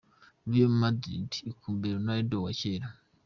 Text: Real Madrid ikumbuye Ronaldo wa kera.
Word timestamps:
Real 0.49 0.73
Madrid 0.83 1.31
ikumbuye 1.51 1.93
Ronaldo 1.97 2.35
wa 2.45 2.51
kera. 2.59 2.87